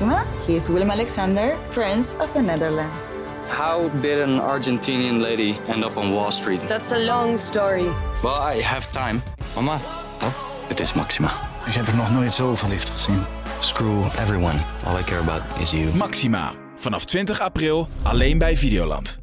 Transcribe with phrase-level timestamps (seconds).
[0.00, 3.10] Maxima, he is Willem Alexander, Prince of the Netherlands.
[3.48, 6.60] How did an Argentinian lady end up on Wall Street?
[6.68, 7.90] That's a long story.
[8.22, 9.22] Well, I have time.
[9.54, 9.74] Mama,
[10.22, 10.32] oh,
[10.68, 11.30] het is Maxima.
[11.66, 13.22] Ik heb er nog nooit zo verliefd gezien.
[13.60, 14.58] Screw everyone.
[14.86, 15.94] All I care about is you.
[15.94, 16.52] Maxima.
[16.76, 19.18] Vanaf 20 april alleen bij Videoland.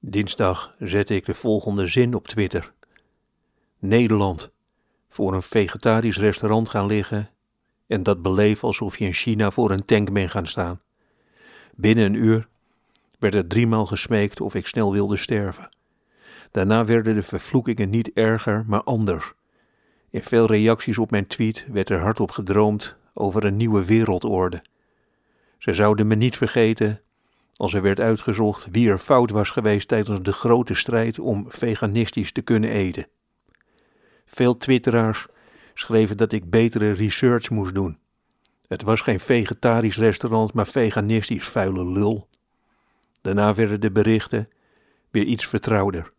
[0.00, 2.72] Dinsdag zette ik de volgende zin op Twitter.
[3.78, 4.50] Nederland.
[5.08, 7.28] Voor een vegetarisch restaurant gaan liggen
[7.86, 10.80] en dat beleven alsof je in China voor een tank bent gaan staan.
[11.74, 12.48] Binnen een uur
[13.18, 15.68] werd er driemaal gesmeekt of ik snel wilde sterven.
[16.50, 19.32] Daarna werden de vervloekingen niet erger, maar anders.
[20.10, 24.62] In veel reacties op mijn tweet werd er hardop gedroomd over een nieuwe wereldorde.
[25.58, 27.00] Ze zouden me niet vergeten
[27.56, 32.32] als er werd uitgezocht wie er fout was geweest tijdens de grote strijd om veganistisch
[32.32, 33.06] te kunnen eten.
[34.26, 35.26] Veel twitteraars
[35.74, 37.98] schreven dat ik betere research moest doen.
[38.66, 42.28] Het was geen vegetarisch restaurant, maar veganistisch vuile lul.
[43.20, 44.48] Daarna werden de berichten
[45.10, 46.12] weer iets vertrouwder.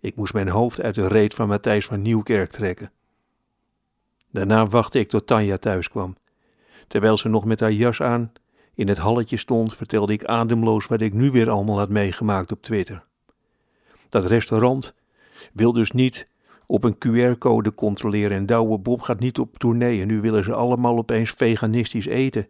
[0.00, 2.92] Ik moest mijn hoofd uit de reet van Matthijs van Nieuwkerk trekken.
[4.30, 6.16] Daarna wachtte ik tot Tanja thuis kwam.
[6.88, 8.32] Terwijl ze nog met haar jas aan
[8.74, 12.62] in het halletje stond, vertelde ik ademloos wat ik nu weer allemaal had meegemaakt op
[12.62, 13.04] Twitter.
[14.08, 14.94] Dat restaurant
[15.52, 16.28] wil dus niet
[16.70, 20.52] op een QR-code controleren en Douwe Bob gaat niet op tournee en nu willen ze
[20.52, 22.48] allemaal opeens veganistisch eten.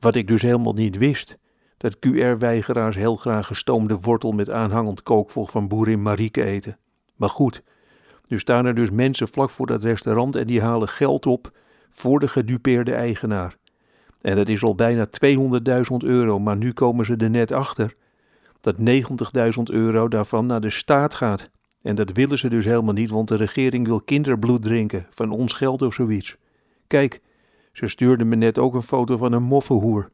[0.00, 1.38] Wat ik dus helemaal niet wist,
[1.76, 6.78] dat QR-weigeraars heel graag gestoomde wortel met aanhangend kookvocht van boerin Marieke eten.
[7.16, 7.62] Maar goed,
[8.26, 11.50] nu staan er dus mensen vlak voor dat restaurant en die halen geld op
[11.90, 13.56] voor de gedupeerde eigenaar.
[14.20, 17.94] En dat is al bijna 200.000 euro, maar nu komen ze er net achter
[18.60, 18.82] dat 90.000
[19.64, 21.50] euro daarvan naar de staat gaat.
[21.82, 25.52] En dat willen ze dus helemaal niet, want de regering wil kinderbloed drinken, van ons
[25.52, 26.36] geld of zoiets.
[26.86, 27.20] Kijk,
[27.72, 30.10] ze stuurde me net ook een foto van een moffenhoer,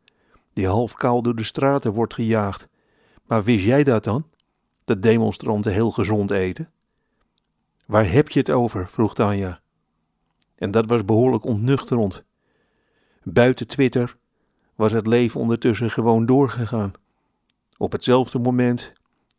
[0.53, 2.69] die half kaal door de straten wordt gejaagd.
[3.27, 4.27] Maar wist jij dat dan?
[4.84, 6.70] Dat demonstranten heel gezond eten?
[7.87, 8.88] Waar heb je het over?
[8.88, 9.60] vroeg Tanja.
[10.54, 12.25] En dat was behoorlijk ontnuchterend.
[13.22, 14.16] Buiten Twitter
[14.75, 16.93] was het leven ondertussen gewoon doorgegaan.
[17.77, 18.93] Op hetzelfde moment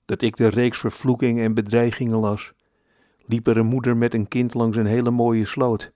[0.08, 2.54] dat ik de reeks vervloekingen en bedreigingen las,
[3.26, 5.92] liep er een moeder met een kind langs een hele mooie sloot.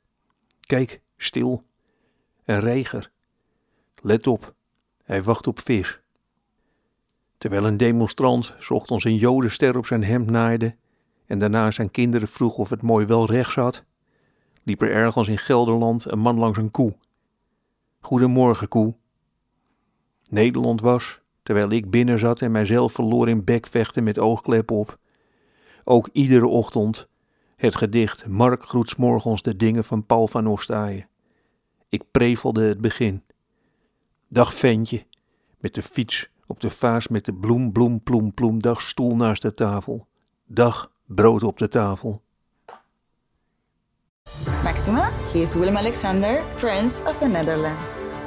[0.60, 1.64] Kijk, stil.
[2.44, 3.12] Een reiger.
[4.02, 4.54] Let op,
[5.04, 6.00] hij wacht op vis.
[7.38, 10.76] Terwijl een demonstrant ochtends een jodenster op zijn hemd naaide
[11.26, 13.84] en daarna zijn kinderen vroeg of het mooi wel recht zat,
[14.64, 16.96] liep er ergens in Gelderland een man langs een koe.
[18.00, 18.96] Goedemorgen, koe.
[20.30, 21.21] Nederland was,
[21.52, 24.98] terwijl ik binnen zat en mijzelf verloor in bekvechten met oogklep op.
[25.84, 27.08] Ook iedere ochtend
[27.56, 31.08] het gedicht Mark groet morgens de dingen van Paul van Ostaaien.
[31.90, 33.24] Ik prevelde het begin.
[34.28, 35.06] Dag ventje,
[35.58, 39.42] met de fiets op de vaas met de bloem, bloem, ploem, ploem, dag stoel naast
[39.42, 40.08] de tafel.
[40.46, 42.22] Dag brood op de tafel.
[44.64, 48.11] Maxima, he is Willem Alexander, Prince of the Netherlands.